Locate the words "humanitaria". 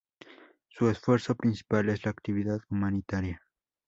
2.71-3.39